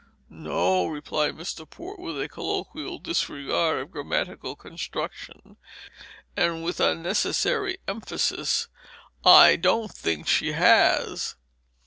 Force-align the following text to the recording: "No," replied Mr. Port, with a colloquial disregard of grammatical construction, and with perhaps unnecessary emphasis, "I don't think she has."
"No," 0.31 0.87
replied 0.87 1.35
Mr. 1.35 1.69
Port, 1.69 1.99
with 1.99 2.19
a 2.19 2.27
colloquial 2.27 2.97
disregard 2.97 3.77
of 3.77 3.91
grammatical 3.91 4.55
construction, 4.55 5.57
and 6.35 6.63
with 6.63 6.77
perhaps 6.77 6.97
unnecessary 6.97 7.77
emphasis, 7.87 8.67
"I 9.23 9.57
don't 9.57 9.91
think 9.91 10.27
she 10.27 10.53
has." 10.53 11.35